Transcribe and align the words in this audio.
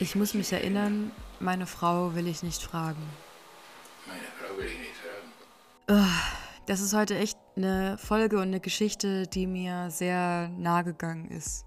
Ich 0.00 0.16
muss 0.16 0.34
mich 0.34 0.52
erinnern, 0.52 1.12
meine 1.38 1.66
Frau 1.66 2.14
will 2.14 2.26
ich 2.26 2.42
nicht 2.42 2.62
fragen. 2.62 3.02
Meine 4.06 4.20
Frau 4.38 4.58
will 4.58 4.66
ich 4.66 4.78
nicht 4.78 4.90
fragen. 5.86 6.10
Das 6.66 6.80
ist 6.80 6.94
heute 6.94 7.16
echt 7.16 7.38
eine 7.56 7.96
Folge 7.98 8.36
und 8.36 8.48
eine 8.48 8.60
Geschichte, 8.60 9.28
die 9.28 9.46
mir 9.46 9.90
sehr 9.90 10.48
nahe 10.58 10.82
gegangen 10.82 11.30
ist. 11.30 11.64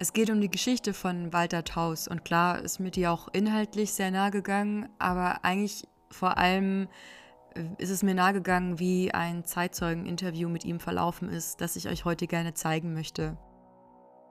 Es 0.00 0.12
geht 0.12 0.28
um 0.28 0.40
die 0.40 0.50
Geschichte 0.50 0.92
von 0.92 1.32
Walter 1.32 1.62
Taus 1.62 2.08
und 2.08 2.24
klar 2.24 2.60
ist 2.60 2.80
mir 2.80 2.90
die 2.90 3.06
auch 3.06 3.28
inhaltlich 3.32 3.92
sehr 3.92 4.10
nahe 4.10 4.32
gegangen, 4.32 4.88
aber 4.98 5.44
eigentlich 5.44 5.84
vor 6.10 6.36
allem 6.36 6.88
ist 7.78 7.90
es 7.90 8.02
mir 8.02 8.14
nahe 8.14 8.32
gegangen, 8.32 8.80
wie 8.80 9.14
ein 9.14 9.44
Zeitzeugeninterview 9.44 10.48
mit 10.48 10.64
ihm 10.64 10.80
verlaufen 10.80 11.28
ist, 11.28 11.60
das 11.60 11.76
ich 11.76 11.88
euch 11.88 12.04
heute 12.04 12.26
gerne 12.26 12.54
zeigen 12.54 12.92
möchte. 12.92 13.38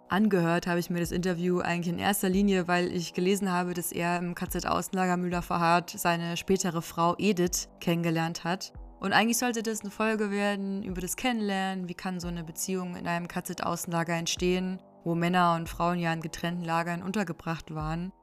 Angehört 0.10 0.68
habe 0.68 0.80
ich 0.80 0.90
mir 0.90 1.00
das 1.00 1.12
Interview 1.12 1.60
eigentlich 1.60 1.94
in 1.94 2.00
erster 2.00 2.30
Linie, 2.30 2.68
weil 2.68 2.92
ich 2.94 3.14
gelesen 3.14 3.52
habe, 3.52 3.74
dass 3.74 3.92
er 3.92 4.18
im 4.18 4.36
KZ-Außenlager 4.36 5.18
Müller-Verhardt 5.18 5.90
seine 5.90 6.38
spätere 6.38 6.82
Frau 6.82 7.16
Edith 7.18 7.70
kennengelernt 7.80 8.44
hat. 8.44 8.74
Und 9.00 9.12
eigentlich 9.12 9.38
sollte 9.38 9.64
das 9.64 9.82
eine 9.82 9.92
Folge 9.92 10.32
werden 10.32 10.84
über 10.84 11.02
das 11.02 11.16
Kennenlernen, 11.16 11.90
wie 11.90 11.94
kann 11.94 12.20
so 12.20 12.28
eine 12.28 12.44
Beziehung 12.44 12.96
in 12.96 13.08
einem 13.08 13.28
KZ-Außenlager 13.28 14.14
entstehen, 14.14 14.80
wo 15.04 15.16
Männer 15.16 15.56
und 15.56 15.68
Frauen 15.68 16.00
ja 16.00 16.14
in 16.14 16.22
getrennten 16.22 16.64
Lagern 16.64 17.04
untergebracht 17.04 17.74
waren. 17.74 18.14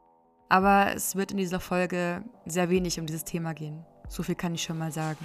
Aber 0.48 0.94
es 0.94 1.16
wird 1.16 1.32
in 1.32 1.36
dieser 1.36 1.60
Folge 1.60 2.24
sehr 2.46 2.70
wenig 2.70 2.98
um 2.98 3.06
dieses 3.06 3.24
Thema 3.24 3.52
gehen. 3.52 3.84
So 4.08 4.22
viel 4.22 4.34
kann 4.34 4.54
ich 4.54 4.62
schon 4.62 4.78
mal 4.78 4.90
sagen. 4.90 5.24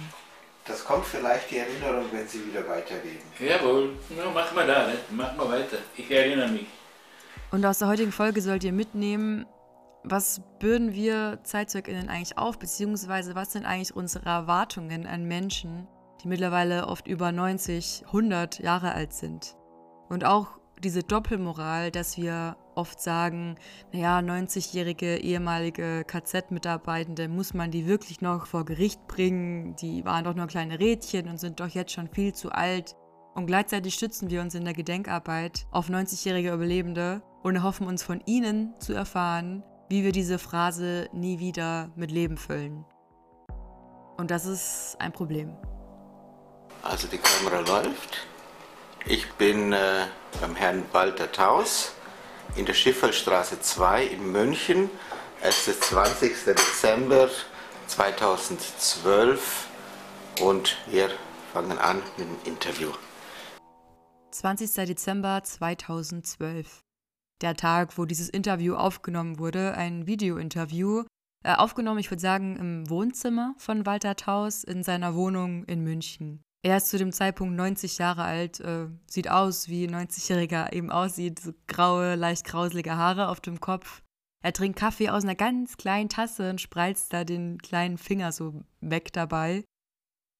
Das 0.66 0.84
kommt 0.84 1.04
vielleicht 1.04 1.50
die 1.50 1.58
Erinnerung, 1.58 2.06
wenn 2.10 2.26
Sie 2.26 2.44
wieder 2.44 2.66
weiterleben. 2.68 3.22
Jawohl, 3.38 3.96
na, 4.16 4.24
mach 4.34 4.52
mal 4.52 4.66
da, 4.66 4.88
ne? 4.88 4.94
mach 5.10 5.36
mal 5.36 5.48
weiter. 5.48 5.78
Ich 5.96 6.10
erinnere 6.10 6.48
mich. 6.48 6.66
Und 7.52 7.64
aus 7.64 7.78
der 7.78 7.88
heutigen 7.88 8.10
Folge 8.10 8.40
sollt 8.42 8.64
ihr 8.64 8.72
mitnehmen, 8.72 9.46
was 10.02 10.40
bürden 10.58 10.92
wir 10.92 11.38
ZeitzeugInnen 11.44 12.08
eigentlich 12.08 12.36
auf, 12.36 12.58
beziehungsweise 12.58 13.34
was 13.34 13.52
sind 13.52 13.64
eigentlich 13.64 13.94
unsere 13.94 14.26
Erwartungen 14.26 15.06
an 15.06 15.24
Menschen, 15.24 15.86
die 16.22 16.28
mittlerweile 16.28 16.88
oft 16.88 17.06
über 17.06 17.30
90, 17.30 18.04
100 18.06 18.58
Jahre 18.58 18.92
alt 18.92 19.12
sind. 19.12 19.56
Und 20.08 20.24
auch 20.24 20.58
diese 20.82 21.02
Doppelmoral, 21.02 21.90
dass 21.90 22.16
wir 22.16 22.56
oft 22.76 23.00
sagen, 23.00 23.56
naja, 23.92 24.18
90-jährige 24.18 25.18
ehemalige 25.18 26.04
KZ-Mitarbeitende, 26.04 27.28
muss 27.28 27.54
man 27.54 27.70
die 27.70 27.86
wirklich 27.86 28.20
noch 28.20 28.46
vor 28.46 28.64
Gericht 28.64 29.06
bringen? 29.08 29.76
Die 29.76 30.04
waren 30.04 30.24
doch 30.24 30.34
nur 30.34 30.46
kleine 30.46 30.78
Rädchen 30.78 31.28
und 31.28 31.38
sind 31.38 31.60
doch 31.60 31.68
jetzt 31.68 31.92
schon 31.92 32.08
viel 32.08 32.34
zu 32.34 32.52
alt. 32.52 32.94
Und 33.34 33.46
gleichzeitig 33.46 33.94
stützen 33.94 34.30
wir 34.30 34.40
uns 34.40 34.54
in 34.54 34.64
der 34.64 34.74
Gedenkarbeit 34.74 35.66
auf 35.70 35.88
90-jährige 35.88 36.52
Überlebende 36.52 37.22
und 37.42 37.56
erhoffen 37.56 37.86
uns 37.86 38.02
von 38.02 38.22
ihnen 38.26 38.74
zu 38.78 38.92
erfahren, 38.92 39.62
wie 39.88 40.04
wir 40.04 40.12
diese 40.12 40.38
Phrase 40.38 41.08
nie 41.12 41.38
wieder 41.38 41.90
mit 41.96 42.10
Leben 42.10 42.36
füllen. 42.36 42.84
Und 44.16 44.30
das 44.30 44.46
ist 44.46 44.96
ein 44.98 45.12
Problem. 45.12 45.54
Also 46.82 47.08
die 47.08 47.18
Kamera 47.18 47.60
läuft. 47.60 48.26
Ich 49.04 49.30
bin 49.32 49.72
äh, 49.72 50.06
beim 50.40 50.56
Herrn 50.56 50.82
Walter 50.92 51.30
Taus 51.30 51.92
in 52.54 52.66
der 52.66 52.74
Schifferstraße 52.74 53.60
2 53.60 54.06
in 54.06 54.32
München. 54.32 54.90
Es 55.40 55.68
ist 55.68 55.84
20. 55.84 56.44
Dezember 56.44 57.28
2012 57.88 59.68
und 60.40 60.76
wir 60.86 61.10
fangen 61.52 61.78
an 61.78 62.02
mit 62.16 62.26
dem 62.26 62.36
Interview. 62.44 62.90
20. 64.30 64.86
Dezember 64.86 65.42
2012. 65.42 66.80
Der 67.42 67.54
Tag, 67.54 67.98
wo 67.98 68.04
dieses 68.04 68.28
Interview 68.28 68.74
aufgenommen 68.74 69.38
wurde, 69.38 69.74
ein 69.74 70.06
Videointerview. 70.06 71.04
Äh, 71.44 71.54
aufgenommen, 71.54 71.98
ich 71.98 72.10
würde 72.10 72.22
sagen, 72.22 72.56
im 72.56 72.88
Wohnzimmer 72.88 73.54
von 73.58 73.86
Walter 73.86 74.16
Taus 74.16 74.64
in 74.64 74.82
seiner 74.82 75.14
Wohnung 75.14 75.64
in 75.64 75.82
München. 75.82 76.42
Er 76.66 76.78
ist 76.78 76.88
zu 76.88 76.98
dem 76.98 77.12
Zeitpunkt 77.12 77.54
90 77.54 77.98
Jahre 77.98 78.24
alt, 78.24 78.58
äh, 78.58 78.88
sieht 79.06 79.30
aus, 79.30 79.68
wie 79.68 79.86
ein 79.86 79.94
90-Jähriger 79.94 80.72
eben 80.72 80.90
aussieht, 80.90 81.38
so 81.38 81.52
graue, 81.68 82.16
leicht 82.16 82.42
krauselige 82.42 82.96
Haare 82.96 83.28
auf 83.28 83.38
dem 83.38 83.60
Kopf. 83.60 84.02
Er 84.42 84.52
trinkt 84.52 84.76
Kaffee 84.76 85.08
aus 85.08 85.22
einer 85.22 85.36
ganz 85.36 85.76
kleinen 85.76 86.08
Tasse 86.08 86.50
und 86.50 86.60
spreizt 86.60 87.12
da 87.12 87.22
den 87.22 87.58
kleinen 87.58 87.98
Finger 87.98 88.32
so 88.32 88.64
weg 88.80 89.12
dabei. 89.12 89.62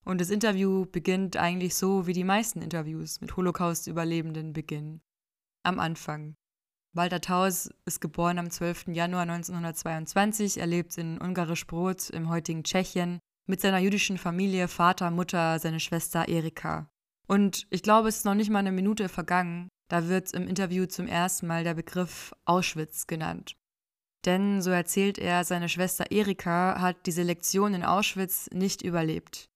Und 0.03 0.19
das 0.19 0.29
Interview 0.29 0.85
beginnt 0.85 1.37
eigentlich 1.37 1.75
so, 1.75 2.07
wie 2.07 2.13
die 2.13 2.25
meisten 2.25 2.61
Interviews 2.61 3.21
mit 3.21 3.37
Holocaust-Überlebenden 3.37 4.51
beginnen. 4.51 4.99
Am 5.63 5.79
Anfang. 5.79 6.35
Walter 6.93 7.21
Taus 7.21 7.69
ist 7.85 8.01
geboren 8.01 8.37
am 8.37 8.49
12. 8.49 8.87
Januar 8.87 9.21
1922. 9.21 10.57
Er 10.57 10.67
lebt 10.67 10.97
in 10.97 11.19
Ungarisch-Brot 11.19 12.09
im 12.09 12.27
heutigen 12.27 12.65
Tschechien 12.65 13.21
mit 13.47 13.61
seiner 13.61 13.79
jüdischen 13.79 14.17
Familie, 14.17 14.67
Vater, 14.67 15.09
Mutter, 15.09 15.59
seine 15.59 15.79
Schwester 15.79 16.27
Erika. 16.27 16.89
Und 17.27 17.67
ich 17.69 17.83
glaube, 17.83 18.09
es 18.09 18.17
ist 18.17 18.25
noch 18.25 18.35
nicht 18.35 18.49
mal 18.49 18.59
eine 18.59 18.71
Minute 18.71 19.09
vergangen, 19.09 19.69
da 19.89 20.07
wird 20.07 20.33
im 20.33 20.47
Interview 20.47 20.85
zum 20.85 21.07
ersten 21.07 21.47
Mal 21.47 21.63
der 21.63 21.73
Begriff 21.73 22.33
Auschwitz 22.45 23.07
genannt. 23.07 23.55
Denn, 24.25 24.61
so 24.61 24.71
erzählt 24.71 25.17
er, 25.17 25.45
seine 25.45 25.69
Schwester 25.69 26.11
Erika 26.11 26.81
hat 26.81 27.05
diese 27.05 27.23
Lektion 27.23 27.73
in 27.73 27.83
Auschwitz 27.83 28.49
nicht 28.51 28.81
überlebt. 28.81 29.49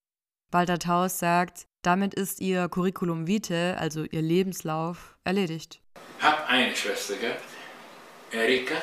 Walter 0.50 0.78
Taus 0.78 1.18
sagt, 1.18 1.66
damit 1.82 2.14
ist 2.14 2.40
ihr 2.40 2.68
Curriculum 2.68 3.26
vitae, 3.26 3.74
also 3.76 4.04
ihr 4.04 4.22
Lebenslauf, 4.22 5.18
erledigt. 5.24 5.82
Hab 6.20 6.48
eine 6.48 6.74
Schwester 6.74 7.16
gehabt, 7.16 7.42
Erika, 8.30 8.76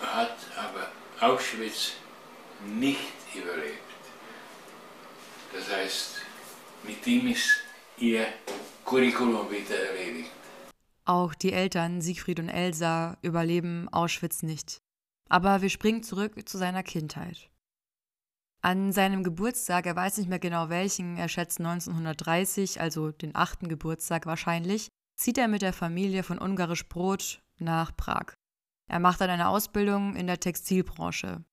hat 0.00 0.36
aber 0.56 0.88
Auschwitz 1.20 1.94
nicht 2.64 3.12
überlebt. 3.34 3.87
Heißt, 5.88 6.16
mit 6.82 7.06
ihm 7.06 7.28
ist 7.28 7.62
ihr 7.96 8.26
Curriculum 8.84 9.50
wieder 9.50 9.88
erledigt. 9.88 10.30
Auch 11.06 11.32
die 11.32 11.54
Eltern 11.54 12.02
Siegfried 12.02 12.40
und 12.40 12.50
Elsa 12.50 13.16
überleben 13.22 13.88
Auschwitz 13.88 14.42
nicht. 14.42 14.82
Aber 15.30 15.62
wir 15.62 15.70
springen 15.70 16.02
zurück 16.02 16.46
zu 16.46 16.58
seiner 16.58 16.82
Kindheit. 16.82 17.48
An 18.60 18.92
seinem 18.92 19.24
Geburtstag, 19.24 19.86
er 19.86 19.96
weiß 19.96 20.18
nicht 20.18 20.28
mehr 20.28 20.38
genau 20.38 20.68
welchen, 20.68 21.16
er 21.16 21.30
schätzt 21.30 21.58
1930, 21.58 22.82
also 22.82 23.10
den 23.10 23.34
achten 23.34 23.68
Geburtstag 23.68 24.26
wahrscheinlich, 24.26 24.88
zieht 25.16 25.38
er 25.38 25.48
mit 25.48 25.62
der 25.62 25.72
Familie 25.72 26.22
von 26.22 26.36
Ungarisch 26.36 26.86
Brot 26.86 27.40
nach 27.60 27.96
Prag. 27.96 28.34
Er 28.90 29.00
macht 29.00 29.22
dann 29.22 29.30
eine 29.30 29.48
Ausbildung 29.48 30.16
in 30.16 30.26
der 30.26 30.38
Textilbranche. 30.38 31.44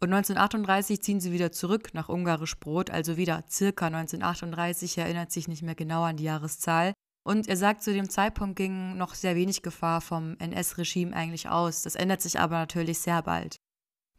Und 0.00 0.12
1938 0.12 1.02
ziehen 1.02 1.20
sie 1.20 1.32
wieder 1.32 1.50
zurück 1.50 1.92
nach 1.92 2.08
Ungarisch 2.08 2.58
Brot, 2.60 2.90
also 2.90 3.16
wieder 3.16 3.44
circa 3.50 3.86
1938, 3.86 4.98
erinnert 4.98 5.32
sich 5.32 5.48
nicht 5.48 5.62
mehr 5.62 5.74
genau 5.74 6.04
an 6.04 6.16
die 6.16 6.24
Jahreszahl. 6.24 6.94
Und 7.24 7.48
er 7.48 7.56
sagt, 7.56 7.82
zu 7.82 7.92
dem 7.92 8.08
Zeitpunkt 8.08 8.56
ging 8.56 8.96
noch 8.96 9.14
sehr 9.14 9.34
wenig 9.34 9.62
Gefahr 9.62 10.00
vom 10.00 10.36
NS-Regime 10.38 11.14
eigentlich 11.14 11.48
aus. 11.48 11.82
Das 11.82 11.96
ändert 11.96 12.22
sich 12.22 12.38
aber 12.38 12.56
natürlich 12.58 13.00
sehr 13.00 13.22
bald. 13.22 13.56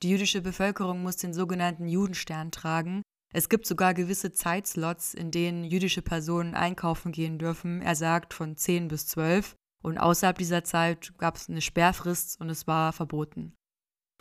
Die 0.03 0.09
jüdische 0.09 0.41
Bevölkerung 0.41 1.01
muss 1.01 1.17
den 1.17 1.33
sogenannten 1.33 1.87
Judenstern 1.87 2.51
tragen. 2.51 3.01
Es 3.33 3.47
gibt 3.47 3.65
sogar 3.65 3.93
gewisse 3.93 4.31
Zeitslots, 4.31 5.13
in 5.13 5.31
denen 5.31 5.63
jüdische 5.63 6.01
Personen 6.01 6.55
einkaufen 6.55 7.11
gehen 7.11 7.37
dürfen. 7.37 7.81
Er 7.81 7.95
sagt 7.95 8.33
von 8.33 8.57
10 8.57 8.89
bis 8.89 9.07
12. 9.07 9.55
Und 9.81 9.97
außerhalb 9.97 10.37
dieser 10.37 10.63
Zeit 10.63 11.13
gab 11.17 11.37
es 11.37 11.49
eine 11.49 11.61
Sperrfrist 11.61 12.39
und 12.41 12.49
es 12.49 12.67
war 12.67 12.91
verboten. 12.91 13.55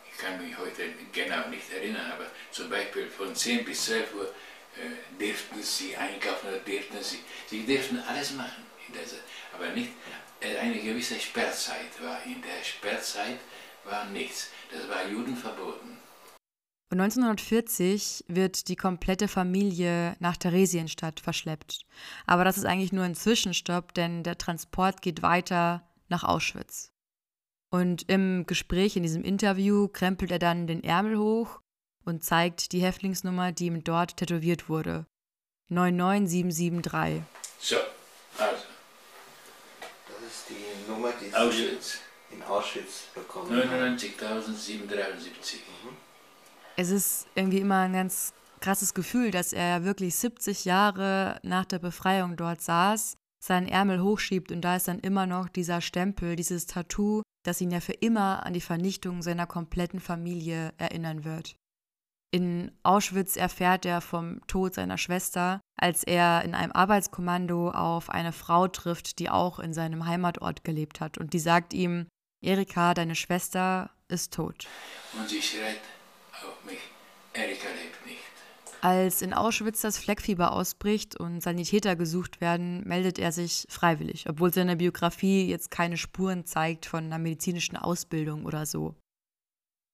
Ich 0.03 0.17
kann 0.17 0.41
mich 0.41 0.57
heute 0.57 0.88
genau 1.11 1.47
nicht 1.49 1.71
erinnern, 1.71 2.11
aber 2.11 2.25
zum 2.51 2.69
Beispiel 2.69 3.09
von 3.09 3.35
10 3.35 3.65
bis 3.65 3.85
12 3.85 4.15
Uhr 4.15 4.33
äh, 4.77 5.23
durften 5.23 5.61
sie 5.61 5.95
einkaufen 5.95 6.49
oder 6.49 6.59
durften 6.59 7.01
sie, 7.01 7.19
sie 7.47 7.65
durften 7.65 7.99
alles 8.07 8.31
machen. 8.33 8.63
aber 9.53 9.69
nicht 9.71 9.91
äh, 10.39 10.57
eine 10.57 10.79
gewisse 10.79 11.19
Sperrzeit 11.19 12.01
war. 12.01 12.23
In 12.25 12.41
der 12.41 12.63
Sperrzeit 12.63 13.39
war 13.83 14.05
nichts. 14.05 14.51
Das 14.71 14.87
war 14.89 15.07
Juden 15.07 15.35
verboten. 15.35 15.97
Und 16.91 16.99
1940 17.01 18.25
wird 18.27 18.67
die 18.67 18.75
komplette 18.75 19.27
Familie 19.27 20.15
nach 20.19 20.37
Theresienstadt 20.37 21.19
verschleppt. 21.19 21.85
Aber 22.25 22.43
das 22.43 22.57
ist 22.57 22.65
eigentlich 22.65 22.91
nur 22.91 23.03
ein 23.03 23.13
Zwischenstopp, 23.13 23.93
denn 23.93 24.23
der 24.23 24.39
Transport 24.39 25.03
geht 25.03 25.21
weiter 25.21 25.87
nach 26.07 26.23
Auschwitz. 26.23 26.88
Und 27.71 28.09
im 28.09 28.47
Gespräch, 28.47 28.95
in 28.95 29.03
diesem 29.03 29.23
Interview, 29.23 29.87
krempelt 29.87 30.31
er 30.31 30.39
dann 30.39 30.65
den 30.65 30.83
Ärmel 30.83 31.19
hoch 31.19 31.61
und 32.03 32.23
zeigt 32.23 32.71
die 32.71 32.81
Häftlingsnummer, 32.81 33.51
die 33.51 33.67
ihm 33.67 33.83
dort 33.83 34.17
tätowiert 34.17 34.69
wurde. 34.69 35.05
99773. 35.69 37.21
So, 37.59 37.75
also. 38.37 38.63
Das 40.07 40.27
ist 40.27 40.49
die 40.49 40.91
Nummer, 40.91 41.13
die 41.21 41.31
Auschwitz. 41.35 41.99
Sie 42.29 42.35
in 42.35 42.43
Auschwitz 42.43 43.03
bekommen 43.13 43.51
99.773. 43.51 45.57
Mhm. 45.83 45.95
Es 46.75 46.89
ist 46.89 47.27
irgendwie 47.35 47.59
immer 47.59 47.81
ein 47.81 47.93
ganz 47.93 48.33
krasses 48.61 48.95
Gefühl, 48.95 49.29
dass 49.29 49.53
er 49.53 49.83
wirklich 49.83 50.15
70 50.15 50.65
Jahre 50.65 51.39
nach 51.43 51.65
der 51.65 51.79
Befreiung 51.79 52.35
dort 52.35 52.61
saß, 52.61 53.15
seinen 53.39 53.67
Ärmel 53.67 54.01
hochschiebt 54.01 54.51
und 54.51 54.61
da 54.61 54.75
ist 54.75 54.87
dann 54.87 54.99
immer 54.99 55.27
noch 55.27 55.49
dieser 55.49 55.81
Stempel, 55.81 56.35
dieses 56.35 56.65
Tattoo 56.65 57.21
das 57.43 57.61
ihn 57.61 57.71
ja 57.71 57.79
für 57.79 57.93
immer 57.93 58.45
an 58.45 58.53
die 58.53 58.61
Vernichtung 58.61 59.21
seiner 59.21 59.47
kompletten 59.47 59.99
Familie 59.99 60.73
erinnern 60.77 61.23
wird. 61.23 61.55
In 62.31 62.71
Auschwitz 62.83 63.37
erfährt 63.37 63.85
er 63.85 64.01
vom 64.01 64.45
Tod 64.45 64.75
seiner 64.75 64.99
Schwester, 64.99 65.61
als 65.75 66.03
er 66.03 66.43
in 66.43 66.53
einem 66.53 66.71
Arbeitskommando 66.71 67.71
auf 67.71 68.11
eine 68.11 68.33
Frau 68.33 68.67
trifft, 68.67 69.17
die 69.17 69.31
auch 69.31 69.59
in 69.59 69.73
seinem 69.73 70.05
Heimatort 70.05 70.63
gelebt 70.63 71.01
hat. 71.01 71.17
Und 71.17 71.33
die 71.33 71.39
sagt 71.39 71.73
ihm, 71.73 72.07
Erika, 72.41 72.93
deine 72.93 73.15
Schwester 73.15 73.89
ist 74.09 74.33
tot. 74.33 74.67
Und 75.17 75.27
sie 75.27 75.41
schreit 75.41 75.81
auf 76.33 76.63
mich, 76.65 76.79
Erika 77.33 77.67
lebt. 77.69 77.88
Als 78.81 79.21
in 79.21 79.33
Auschwitz 79.33 79.81
das 79.81 79.97
Fleckfieber 79.97 80.53
ausbricht 80.53 81.19
und 81.19 81.41
Sanitäter 81.41 81.97
gesucht 81.97 82.39
werden, 82.39 82.81
meldet 82.87 83.19
er 83.19 83.33
sich 83.33 83.65
freiwillig, 83.67 84.29
obwohl 84.29 84.53
seine 84.53 84.77
Biografie 84.77 85.47
jetzt 85.47 85.69
keine 85.69 85.97
Spuren 85.97 86.45
zeigt 86.45 86.85
von 86.85 87.03
einer 87.03 87.19
medizinischen 87.19 87.75
Ausbildung 87.75 88.45
oder 88.45 88.65
so. 88.65 88.95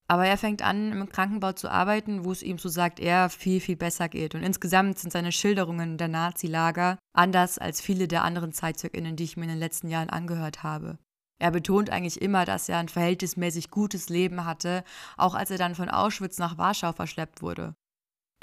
Aber 0.08 0.28
er 0.28 0.38
fängt 0.38 0.62
an, 0.62 0.92
im 0.92 1.10
Krankenbau 1.10 1.54
zu 1.54 1.68
arbeiten, 1.68 2.26
wo 2.26 2.32
es 2.32 2.44
ihm, 2.44 2.60
so 2.60 2.70
sagt 2.70 3.00
er, 3.00 3.30
viel, 3.30 3.60
viel 3.60 3.76
besser 3.76 4.08
geht. 4.08 4.36
Und 4.36 4.44
insgesamt 4.44 5.00
sind 5.00 5.12
seine 5.12 5.32
Schilderungen 5.32 5.98
der 5.98 6.10
Nazi-Lager 6.10 7.00
anders 7.12 7.58
als 7.58 7.82
viele 7.82 8.08
der 8.08 8.24
anderen 8.24 8.54
ZeitzeugInnen, 8.54 9.16
die 9.16 9.24
ich 9.24 9.36
mir 9.36 9.46
in 9.46 9.50
den 9.50 9.60
letzten 9.60 9.90
Jahren 9.90 10.12
angehört 10.12 10.62
habe. 10.62 11.00
Er 11.40 11.50
betont 11.50 11.90
eigentlich 11.90 12.22
immer, 12.22 12.46
dass 12.46 12.70
er 12.70 12.78
ein 12.78 12.88
verhältnismäßig 12.88 13.72
gutes 13.72 14.10
Leben 14.10 14.46
hatte, 14.46 14.84
auch 15.18 15.34
als 15.34 15.50
er 15.50 15.58
dann 15.58 15.74
von 15.74 15.90
Auschwitz 15.90 16.38
nach 16.38 16.60
Warschau 16.60 16.94
verschleppt 16.94 17.42
wurde. 17.42 17.74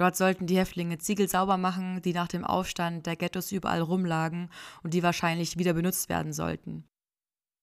Dort 0.02 0.16
sollten 0.16 0.48
die 0.48 0.56
Häftlinge 0.56 0.98
Ziegel 0.98 1.28
sauber 1.28 1.56
machen, 1.56 2.02
die 2.02 2.12
nach 2.12 2.26
dem 2.26 2.44
Aufstand 2.44 3.06
der 3.06 3.14
Ghettos 3.14 3.52
überall 3.52 3.80
rumlagen 3.80 4.50
und 4.82 4.94
die 4.94 5.04
wahrscheinlich 5.04 5.58
wieder 5.58 5.74
benutzt 5.74 6.08
werden 6.08 6.32
sollten. 6.32 6.88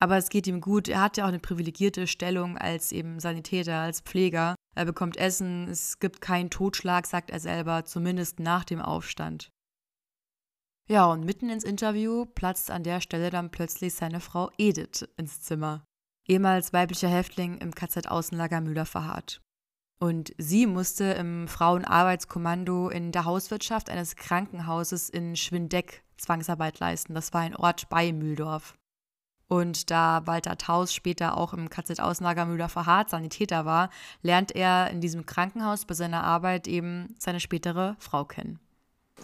Aber 0.02 0.16
es 0.16 0.30
geht 0.30 0.48
ihm 0.48 0.62
gut. 0.62 0.88
Er 0.88 1.02
hat 1.02 1.18
ja 1.18 1.26
auch 1.26 1.28
eine 1.28 1.40
privilegierte 1.40 2.08
Stellung 2.08 2.58
als 2.58 2.94
eben 2.94 3.20
Sanitäter, 3.20 3.80
als 3.80 4.00
Pfleger. 4.00 4.56
Er 4.74 4.86
bekommt 4.86 5.18
Essen, 5.18 5.68
es 5.68 6.00
gibt 6.00 6.22
keinen 6.22 6.50
Totschlag, 6.50 7.08
sagt 7.08 7.30
er 7.30 7.42
selber, 7.42 7.84
zumindest 7.84 8.40
nach 8.40 8.64
dem 8.64 8.80
Aufstand. 8.80 9.50
Ja, 10.88 11.08
und 11.08 11.26
mitten 11.26 11.50
ins 11.50 11.66
Interview 11.66 12.26
platzt 12.26 12.72
an 12.72 12.84
der 12.84 13.02
Stelle 13.02 13.32
dann 13.32 13.52
plötzlich 13.52 13.96
seine 13.96 14.22
Frau 14.22 14.50
Edith 14.58 15.10
ins 15.18 15.42
Zimmer. 15.42 15.84
Ehemals 16.26 16.72
weiblicher 16.72 17.10
Häftling 17.10 17.58
im 17.58 17.76
KZ-Außenlager 17.76 18.62
Müller 18.62 18.86
verharrt. 18.86 19.42
Und 20.00 20.34
sie 20.38 20.66
musste 20.66 21.04
im 21.12 21.50
Frauenarbeitskommando 21.50 22.88
in 22.90 23.12
der 23.12 23.26
Hauswirtschaft 23.26 23.90
eines 23.90 24.16
Krankenhauses 24.16 25.10
in 25.10 25.36
Schwindeck 25.36 26.04
Zwangsarbeit 26.18 26.80
leisten. 26.80 27.14
Das 27.14 27.34
war 27.34 27.42
ein 27.42 27.56
Ort 27.56 27.90
bei 27.90 28.14
Mühldorf. 28.14 28.76
Und 29.50 29.90
da 29.90 30.22
Walter 30.26 30.58
Taus 30.58 30.94
später 30.94 31.36
auch 31.36 31.54
im 31.54 31.70
KZ-Außenlager 31.70 32.46
Müller 32.46 32.70
verharrt 32.70 33.10
Sanitäter 33.10 33.66
war, 33.66 33.90
lernt 34.22 34.56
er 34.56 34.90
in 34.92 35.02
diesem 35.02 35.26
Krankenhaus 35.26 35.86
bei 35.86 35.96
seiner 35.96 36.24
Arbeit 36.24 36.68
eben 36.68 37.16
seine 37.18 37.40
spätere 37.40 37.96
Frau 38.00 38.26
kennen. 38.26 38.60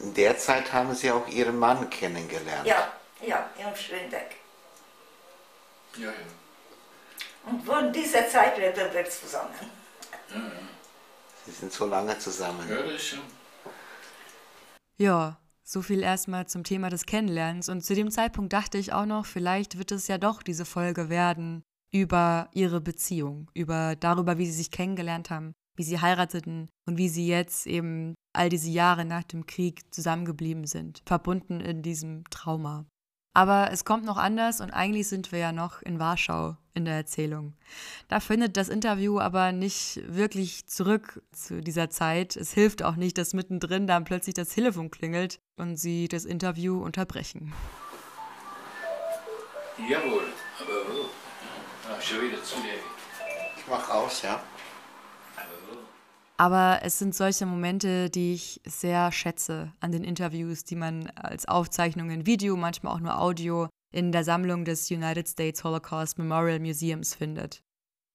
In 0.01 0.13
der 0.15 0.37
Zeit 0.37 0.73
haben 0.73 0.93
Sie 0.93 1.11
auch 1.11 1.27
Ihren 1.27 1.57
Mann 1.57 1.89
kennengelernt. 1.89 2.65
Ja, 2.65 2.91
ja, 3.25 3.49
in 3.57 3.75
Schwindeck. 3.75 4.35
Ja, 5.97 6.07
ja. 6.07 6.11
Und 7.45 7.63
von 7.63 7.93
dieser 7.93 8.27
Zeit 8.27 8.57
leben 8.57 8.93
wir 8.93 9.05
zusammen. 9.05 9.53
Ja, 10.29 10.37
ja. 10.37 10.51
Sie 11.45 11.51
sind 11.51 11.71
so 11.71 11.85
lange 11.85 12.17
zusammen. 12.17 12.67
ja 12.69 12.81
das 12.81 13.03
schon. 13.03 13.19
Ja, 14.97 15.39
so 15.63 15.81
viel 15.81 16.01
erstmal 16.01 16.47
zum 16.47 16.63
Thema 16.63 16.89
des 16.89 17.05
Kennenlernens. 17.05 17.69
Und 17.69 17.83
zu 17.83 17.95
dem 17.95 18.11
Zeitpunkt 18.11 18.53
dachte 18.53 18.77
ich 18.77 18.93
auch 18.93 19.05
noch, 19.05 19.25
vielleicht 19.25 19.77
wird 19.77 19.91
es 19.91 20.07
ja 20.07 20.17
doch 20.17 20.41
diese 20.41 20.65
Folge 20.65 21.09
werden 21.09 21.63
über 21.91 22.49
ihre 22.53 22.81
Beziehung, 22.81 23.49
über 23.53 23.95
darüber, 23.95 24.37
wie 24.37 24.45
sie 24.45 24.53
sich 24.53 24.71
kennengelernt 24.71 25.29
haben, 25.29 25.53
wie 25.75 25.83
sie 25.83 25.99
heirateten 25.99 26.69
und 26.87 26.97
wie 26.97 27.09
sie 27.09 27.27
jetzt 27.27 27.67
eben 27.67 28.15
all 28.33 28.49
diese 28.49 28.69
Jahre 28.69 29.05
nach 29.05 29.23
dem 29.23 29.45
Krieg 29.45 29.93
zusammengeblieben 29.93 30.65
sind, 30.65 31.01
verbunden 31.05 31.61
in 31.61 31.81
diesem 31.81 32.23
Trauma. 32.29 32.85
Aber 33.35 33.69
es 33.73 33.83
kommt 33.83 34.05
noch 34.05 34.15
anders 34.15 34.61
und 34.61 34.71
eigentlich 34.71 35.09
sind 35.09 35.33
wir 35.33 35.39
ja 35.39 35.51
noch 35.51 35.81
in 35.81 35.99
Warschau 35.99 36.55
in 36.73 36.85
der 36.85 36.93
Erzählung. 36.93 37.53
Da 38.07 38.21
findet 38.21 38.55
das 38.55 38.69
Interview 38.69 39.19
aber 39.19 39.51
nicht 39.51 39.99
wirklich 40.07 40.67
zurück 40.67 41.21
zu 41.33 41.59
dieser 41.59 41.89
Zeit. 41.89 42.37
Es 42.37 42.53
hilft 42.53 42.81
auch 42.81 42.95
nicht, 42.95 43.17
dass 43.17 43.33
mittendrin 43.33 43.87
dann 43.87 44.05
plötzlich 44.05 44.35
das 44.35 44.49
Telefon 44.49 44.89
klingelt 44.89 45.41
und 45.57 45.75
sie 45.75 46.07
das 46.07 46.23
Interview 46.23 46.81
unterbrechen. 46.81 47.53
Jawohl, 49.77 50.23
aber 50.61 50.93
wo? 50.93 52.01
Schon 52.01 52.21
wieder 52.21 52.41
zu 52.41 52.55
dir. 52.55 52.79
Ich 53.57 53.63
mach 53.69 53.89
aus, 53.89 54.21
ja. 54.21 54.41
Aber 56.37 56.79
es 56.83 56.99
sind 56.99 57.15
solche 57.15 57.45
Momente, 57.45 58.09
die 58.09 58.33
ich 58.33 58.61
sehr 58.65 59.11
schätze 59.11 59.71
an 59.79 59.91
den 59.91 60.03
Interviews, 60.03 60.65
die 60.65 60.75
man 60.75 61.07
als 61.15 61.47
Aufzeichnungen 61.47 62.25
Video, 62.25 62.57
manchmal 62.57 62.93
auch 62.93 62.99
nur 62.99 63.19
Audio 63.19 63.69
in 63.91 64.11
der 64.11 64.25
Sammlung 64.25 64.65
des 64.65 64.91
United 64.91 65.29
States 65.29 65.63
Holocaust 65.63 66.17
Memorial 66.17 66.59
Museums 66.59 67.15
findet. 67.15 67.64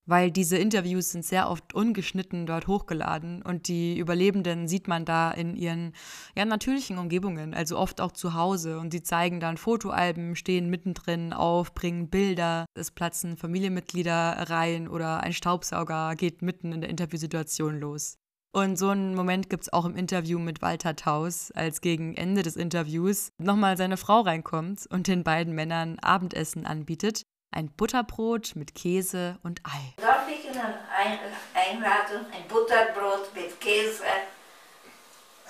Weil 0.07 0.31
diese 0.31 0.57
Interviews 0.57 1.11
sind 1.11 1.23
sehr 1.23 1.49
oft 1.49 1.73
ungeschnitten 1.75 2.47
dort 2.47 2.67
hochgeladen 2.67 3.43
und 3.43 3.67
die 3.67 3.97
Überlebenden 3.97 4.67
sieht 4.67 4.87
man 4.87 5.05
da 5.05 5.31
in 5.31 5.55
ihren 5.55 5.93
ja, 6.35 6.43
natürlichen 6.43 6.97
Umgebungen, 6.97 7.53
also 7.53 7.77
oft 7.77 8.01
auch 8.01 8.11
zu 8.11 8.33
Hause 8.33 8.79
und 8.79 8.91
sie 8.91 9.03
zeigen 9.03 9.39
dann 9.39 9.57
Fotoalben, 9.57 10.35
stehen 10.35 10.69
mittendrin 10.69 11.33
auf, 11.33 11.75
bringen 11.75 12.09
Bilder, 12.09 12.65
es 12.73 12.89
platzen 12.89 13.37
Familienmitglieder 13.37 14.49
rein 14.49 14.87
oder 14.87 15.21
ein 15.21 15.33
Staubsauger 15.33 16.15
geht 16.15 16.41
mitten 16.41 16.71
in 16.71 16.81
der 16.81 16.89
Interviewsituation 16.89 17.79
los. 17.79 18.17
Und 18.53 18.77
so 18.77 18.89
einen 18.89 19.15
Moment 19.15 19.49
gibt 19.49 19.63
es 19.63 19.73
auch 19.73 19.85
im 19.85 19.95
Interview 19.95 20.37
mit 20.37 20.61
Walter 20.61 20.95
Taus, 20.97 21.51
als 21.51 21.79
gegen 21.79 22.15
Ende 22.15 22.43
des 22.43 22.57
Interviews 22.57 23.31
nochmal 23.37 23.77
seine 23.77 23.95
Frau 23.95 24.21
reinkommt 24.21 24.87
und 24.89 25.07
den 25.07 25.23
beiden 25.23 25.55
Männern 25.55 25.99
Abendessen 25.99 26.65
anbietet. 26.65 27.23
Ein 27.53 27.69
Butterbrot 27.69 28.55
mit 28.55 28.73
Käse 28.75 29.37
und 29.43 29.59
Ei. 29.65 29.93
Darf 30.01 30.25
ich 30.29 30.45
Ihnen 30.45 30.55
ein, 30.57 31.19
einladen? 31.53 32.25
Ein 32.33 32.47
Butterbrot 32.47 33.35
mit 33.35 33.59
Käse. 33.59 34.03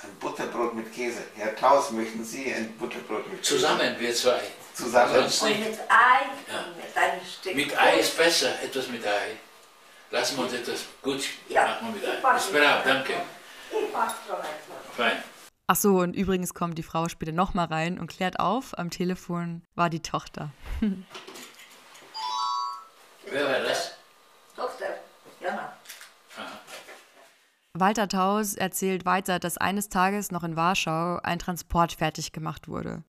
Ein 0.01 0.09
Butterbrot 0.19 0.74
mit 0.74 0.92
Käse. 0.92 1.21
Herr 1.36 1.56
Taus, 1.56 1.92
möchten 1.92 2.24
Sie 2.24 2.51
ein 2.51 2.75
Butterbrot 2.77 3.27
mit 3.30 3.42
Käse? 3.44 3.56
Zusammen, 3.56 3.95
wir 4.00 4.15
zwei. 4.15 4.42
Zusammen? 4.74 5.13
Sonst 5.13 5.44
Und 5.44 5.59
mit 5.59 5.80
Ei 5.80 6.51
Ja. 6.51 6.59
und 6.59 6.77
mit 6.77 6.98
einem 6.98 7.21
Stück 7.24 7.56
Mit 7.56 7.80
Ei 7.80 8.00
ist 8.00 8.18
besser, 8.18 8.59
etwas 8.63 8.88
mit 8.88 9.06
Ei. 9.06 9.38
Lassen 10.09 10.38
wir 10.38 10.44
uns 10.45 10.53
etwas 10.53 10.86
gut 11.03 11.24
Ja, 11.50 11.65
machen 11.67 11.93
wir 11.93 12.01
mit 12.01 12.03
ich 12.03 12.25
Ei. 12.25 12.36
Ist 12.38 12.51
brav, 12.51 12.84
danke. 12.84 13.13
Ich 13.70 13.93
mach 13.93 14.15
schon 14.25 14.38
etwas. 14.38 14.96
Fein. 14.98 15.24
Ach 15.67 15.75
so, 15.75 16.00
und 16.00 16.15
übrigens 16.15 16.55
kommt 16.55 16.79
die 16.79 16.84
Frau 16.84 17.08
später 17.10 17.31
nochmal 17.31 17.67
rein 17.67 18.00
und 18.00 18.08
klärt 18.08 18.39
auf, 18.39 18.77
am 18.79 18.89
Telefon 18.89 19.62
war 19.75 19.91
die 19.91 20.01
Tochter. 20.01 20.50
Wer 23.31 23.45
war 23.45 23.59
das? 23.61 23.93
Tochter, 24.55 24.85
ja. 25.39 25.73
Walter 27.73 28.09
Taus 28.09 28.55
erzählt 28.55 29.05
weiter, 29.05 29.39
dass 29.39 29.57
eines 29.57 29.88
Tages 29.88 30.31
noch 30.31 30.43
in 30.43 30.57
Warschau 30.57 31.19
ein 31.23 31.39
Transport 31.39 31.93
fertig 31.93 32.33
gemacht 32.33 32.67
wurde. 32.67 33.03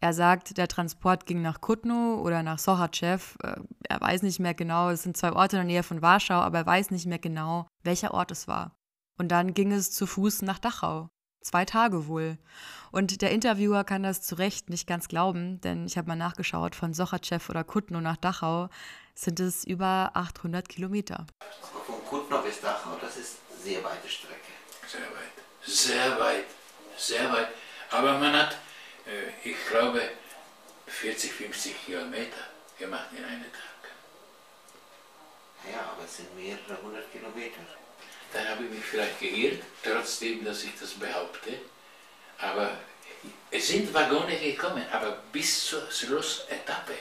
Er 0.00 0.14
sagt, 0.14 0.56
der 0.56 0.66
Transport 0.68 1.26
ging 1.26 1.42
nach 1.42 1.60
Kutno 1.60 2.20
oder 2.22 2.42
nach 2.42 2.58
Sochachew. 2.58 3.20
Äh, 3.42 3.60
Er 3.88 4.00
weiß 4.00 4.22
nicht 4.22 4.40
mehr 4.40 4.54
genau, 4.54 4.88
es 4.88 5.02
sind 5.02 5.16
zwei 5.16 5.32
Orte 5.32 5.56
in 5.56 5.60
der 5.60 5.72
Nähe 5.74 5.82
von 5.82 6.00
Warschau, 6.02 6.40
aber 6.40 6.58
er 6.58 6.66
weiß 6.66 6.90
nicht 6.90 7.06
mehr 7.06 7.18
genau, 7.20 7.68
welcher 7.84 8.14
Ort 8.14 8.30
es 8.30 8.48
war. 8.48 8.74
Und 9.18 9.28
dann 9.28 9.52
ging 9.52 9.70
es 9.70 9.92
zu 9.92 10.06
Fuß 10.06 10.42
nach 10.42 10.58
Dachau. 10.58 11.08
Zwei 11.42 11.64
Tage 11.64 12.06
wohl. 12.06 12.38
Und 12.90 13.22
der 13.22 13.30
Interviewer 13.30 13.84
kann 13.84 14.02
das 14.02 14.22
zu 14.22 14.34
Recht 14.36 14.70
nicht 14.70 14.86
ganz 14.86 15.08
glauben, 15.08 15.60
denn 15.60 15.86
ich 15.86 15.96
habe 15.96 16.08
mal 16.08 16.16
nachgeschaut, 16.16 16.74
von 16.74 16.94
Sochachew 16.94 17.40
oder 17.48 17.64
Kutno 17.64 18.00
nach 18.00 18.16
Dachau 18.16 18.68
sind 19.14 19.40
es 19.40 19.64
über 19.64 20.10
800 20.14 20.68
Kilometer. 20.68 21.26
Aber 21.40 21.84
von 21.84 22.04
Kutno 22.04 22.38
bis 22.42 22.60
Dachau, 22.60 22.96
das 23.00 23.16
ist 23.16 23.38
eine 23.50 23.62
sehr 23.62 23.84
weite 23.84 24.08
Strecke. 24.08 24.52
Sehr 24.86 25.00
weit. 25.00 25.66
Sehr 25.66 26.20
weit. 26.20 26.44
Sehr 26.96 27.32
weit. 27.32 27.48
Aber 27.90 28.18
man 28.18 28.32
hat, 28.34 28.56
äh, 29.06 29.48
ich 29.48 29.56
glaube, 29.70 30.00
40, 30.86 31.32
50 31.32 31.86
Kilometer 31.86 32.36
gemacht 32.78 33.08
in 33.16 33.24
einem 33.24 33.42
Tag. 33.42 33.90
Ja, 35.72 35.92
aber 35.92 36.04
es 36.04 36.16
sind 36.16 36.34
mehrere 36.36 36.82
hundert 36.82 37.10
Kilometer. 37.12 37.60
Dann 38.32 38.48
habe 38.48 38.64
ich 38.64 38.70
mich 38.70 38.84
vielleicht 38.84 39.20
geirrt, 39.20 39.62
trotzdem, 39.82 40.44
dass 40.44 40.64
ich 40.64 40.72
das 40.78 40.94
behaupte. 40.94 41.50
Aber 42.38 42.78
es 43.50 43.68
sind 43.68 43.92
Waggone 43.92 44.36
gekommen, 44.38 44.82
aber 44.90 45.22
bis 45.32 45.66
zur 45.66 45.90
Schlussetappe. 45.90 46.94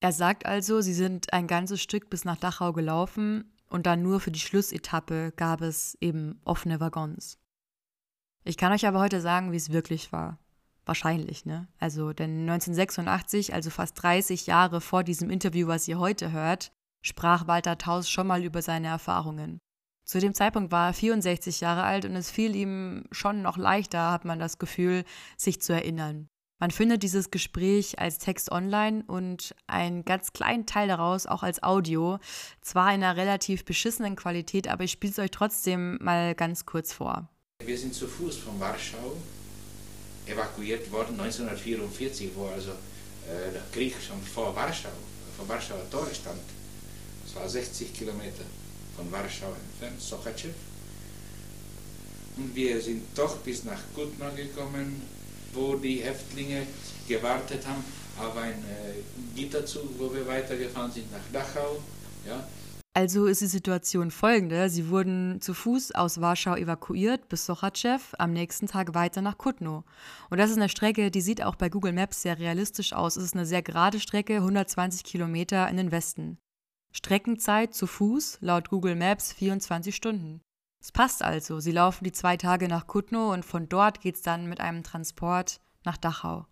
Er 0.00 0.12
sagt 0.12 0.46
also, 0.46 0.80
sie 0.80 0.94
sind 0.94 1.32
ein 1.32 1.46
ganzes 1.46 1.80
Stück 1.80 2.10
bis 2.10 2.24
nach 2.24 2.36
Dachau 2.36 2.72
gelaufen 2.72 3.52
und 3.68 3.86
dann 3.86 4.02
nur 4.02 4.20
für 4.20 4.30
die 4.30 4.40
Schlussetappe 4.40 5.32
gab 5.36 5.62
es 5.62 5.96
eben 6.00 6.40
offene 6.44 6.80
Waggons. 6.80 7.38
Ich 8.44 8.56
kann 8.56 8.72
euch 8.72 8.86
aber 8.86 9.00
heute 9.00 9.20
sagen, 9.20 9.52
wie 9.52 9.56
es 9.56 9.72
wirklich 9.72 10.12
war. 10.12 10.38
Wahrscheinlich, 10.84 11.46
ne? 11.46 11.68
Also, 11.78 12.12
denn 12.12 12.40
1986, 12.40 13.54
also 13.54 13.70
fast 13.70 14.02
30 14.02 14.46
Jahre 14.46 14.80
vor 14.80 15.04
diesem 15.04 15.30
Interview, 15.30 15.68
was 15.68 15.86
ihr 15.86 16.00
heute 16.00 16.32
hört, 16.32 16.72
sprach 17.02 17.46
Walter 17.46 17.78
Taus 17.78 18.10
schon 18.10 18.26
mal 18.26 18.42
über 18.42 18.60
seine 18.62 18.88
Erfahrungen. 18.88 19.60
Zu 20.12 20.20
dem 20.20 20.34
Zeitpunkt 20.34 20.70
war 20.70 20.88
er 20.88 20.92
64 20.92 21.62
Jahre 21.62 21.84
alt 21.84 22.04
und 22.04 22.14
es 22.16 22.30
fiel 22.30 22.54
ihm 22.54 23.04
schon 23.12 23.40
noch 23.40 23.56
leichter, 23.56 24.12
hat 24.12 24.26
man 24.26 24.38
das 24.38 24.58
Gefühl, 24.58 25.04
sich 25.38 25.62
zu 25.62 25.72
erinnern. 25.72 26.28
Man 26.60 26.70
findet 26.70 27.02
dieses 27.02 27.30
Gespräch 27.30 27.98
als 27.98 28.18
Text 28.18 28.52
online 28.52 29.04
und 29.06 29.54
einen 29.66 30.04
ganz 30.04 30.34
kleinen 30.34 30.66
Teil 30.66 30.88
daraus 30.88 31.24
auch 31.24 31.42
als 31.42 31.62
Audio. 31.62 32.18
Zwar 32.60 32.92
in 32.92 33.02
einer 33.02 33.16
relativ 33.16 33.64
beschissenen 33.64 34.14
Qualität, 34.14 34.68
aber 34.68 34.84
ich 34.84 34.92
spiele 34.92 35.12
es 35.12 35.18
euch 35.18 35.30
trotzdem 35.30 35.96
mal 36.02 36.34
ganz 36.34 36.66
kurz 36.66 36.92
vor. 36.92 37.30
Wir 37.64 37.78
sind 37.78 37.94
zu 37.94 38.06
Fuß 38.06 38.36
von 38.36 38.60
Warschau 38.60 39.16
evakuiert 40.26 40.92
worden 40.92 41.18
1944, 41.18 42.32
wo 42.34 42.48
also 42.48 42.72
äh, 42.72 43.50
der 43.50 43.62
Krieg 43.72 43.94
schon 44.06 44.20
vor 44.20 44.54
Warschau, 44.54 44.90
vor 45.38 45.48
Warschauer 45.48 45.88
Tore 45.90 46.14
stand. 46.14 46.42
Es 47.24 47.34
war 47.34 47.48
60 47.48 47.94
Kilometer 47.94 48.44
von 48.96 49.10
Warschau 49.10 49.52
entfernt, 49.52 50.00
Sochachev. 50.00 50.54
Und 52.36 52.54
wir 52.54 52.80
sind 52.80 53.02
doch 53.14 53.36
bis 53.38 53.64
nach 53.64 53.80
Kutna 53.94 54.30
gekommen, 54.30 55.02
wo 55.52 55.76
die 55.76 55.98
Häftlinge 55.98 56.66
gewartet 57.06 57.66
haben 57.66 57.84
auf 58.18 58.36
einen 58.36 58.64
äh, 58.64 59.36
Gitterzug, 59.38 59.98
wo 59.98 60.12
wir 60.12 60.26
weitergefahren 60.26 60.90
sind 60.90 61.10
nach 61.12 61.20
Dachau. 61.32 61.82
Ja. 62.26 62.46
Also 62.94 63.26
ist 63.26 63.40
die 63.40 63.46
Situation 63.46 64.10
folgende. 64.10 64.68
Sie 64.68 64.90
wurden 64.90 65.40
zu 65.40 65.54
Fuß 65.54 65.92
aus 65.94 66.20
Warschau 66.20 66.56
evakuiert 66.56 67.26
bis 67.30 67.46
Sochachew, 67.46 68.00
am 68.18 68.34
nächsten 68.34 68.66
Tag 68.66 68.92
weiter 68.92 69.22
nach 69.22 69.38
Kutno. 69.38 69.84
Und 70.28 70.38
das 70.38 70.50
ist 70.50 70.58
eine 70.58 70.68
Strecke, 70.68 71.10
die 71.10 71.22
sieht 71.22 71.42
auch 71.42 71.54
bei 71.54 71.70
Google 71.70 71.94
Maps 71.94 72.20
sehr 72.20 72.38
realistisch 72.38 72.92
aus. 72.92 73.16
Es 73.16 73.24
ist 73.24 73.34
eine 73.34 73.46
sehr 73.46 73.62
gerade 73.62 73.98
Strecke, 73.98 74.36
120 74.36 75.04
Kilometer 75.04 75.68
in 75.70 75.78
den 75.78 75.90
Westen. 75.90 76.36
Streckenzeit 76.92 77.74
zu 77.74 77.86
Fuß 77.86 78.38
laut 78.42 78.68
Google 78.68 78.96
Maps 78.96 79.32
24 79.32 79.96
Stunden. 79.96 80.42
Es 80.80 80.92
passt 80.92 81.22
also. 81.22 81.58
Sie 81.58 81.72
laufen 81.72 82.04
die 82.04 82.12
zwei 82.12 82.36
Tage 82.36 82.68
nach 82.68 82.86
Kutno 82.86 83.32
und 83.32 83.44
von 83.44 83.68
dort 83.68 84.00
geht 84.00 84.16
es 84.16 84.22
dann 84.22 84.46
mit 84.46 84.60
einem 84.60 84.82
Transport 84.82 85.60
nach 85.84 85.96
Dachau. 85.96 86.46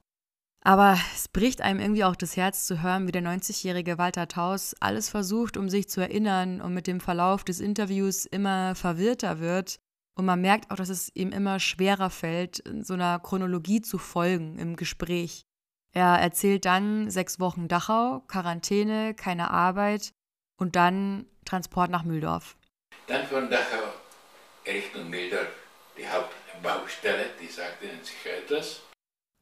Aber 0.62 0.97
es 1.14 1.28
bricht 1.28 1.61
einem 1.61 1.80
irgendwie 1.80 2.04
auch 2.04 2.16
das 2.16 2.37
Herz 2.37 2.66
zu 2.66 2.82
hören, 2.82 3.06
wie 3.06 3.12
der 3.12 3.23
90-jährige 3.23 3.99
Walter 3.99 4.28
Taus 4.28 4.75
alles 4.80 5.09
versucht, 5.09 5.56
um 5.56 5.68
sich 5.68 5.88
zu 5.88 6.00
erinnern 6.00 6.61
und 6.61 6.73
mit 6.75 6.87
dem 6.87 7.00
Verlauf 7.00 7.44
des 7.44 7.61
Interviews 7.61 8.25
immer 8.25 8.75
verwirrter 8.75 9.40
wird. 9.40 9.78
Und 10.14 10.26
man 10.26 10.40
merkt 10.40 10.70
auch, 10.70 10.76
dass 10.76 10.90
es 10.90 11.14
ihm 11.14 11.32
immer 11.32 11.61
schwerer 11.61 12.11
fällt, 12.11 12.62
so 12.82 12.94
einer 12.94 13.18
Chronologie 13.18 13.80
zu 13.80 13.99
folgen 13.99 14.59
im 14.59 14.76
Gespräch. 14.76 15.44
Er 15.92 16.18
erzählt 16.18 16.66
dann 16.66 17.11
sechs 17.11 17.40
Wochen 17.40 17.68
Dachau, 17.68 18.20
Quarantäne, 18.28 19.14
keine 19.14 19.50
Arbeit 19.50 20.12
und 20.60 20.76
dann 20.76 21.26
Transport 21.44 21.90
nach 21.90 22.04
Mühldorf. 22.04 22.56
Dann 23.06 23.26
von 23.26 23.50
Dachau 23.50 23.94
Richtung 24.66 25.08
Mühldorf, 25.08 25.48
die 25.98 26.06
Hauptbaustelle, 26.06 27.30
die 27.40 27.48
sagte 27.48 27.86
Ihnen 27.86 28.04
sicher 28.04 28.36
etwas. 28.38 28.82